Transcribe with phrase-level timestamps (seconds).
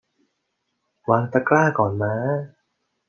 [1.09, 2.13] วางตะกร้าก่อนม้า